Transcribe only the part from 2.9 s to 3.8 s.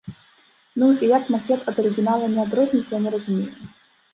я не разумею.